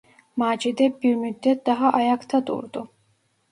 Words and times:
Macide 0.35 1.01
bir 1.03 1.15
müddet 1.15 1.65
daha 1.67 1.89
ayakta 1.89 2.47
durdu. 2.47 2.89